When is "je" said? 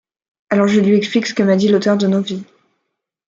0.67-0.79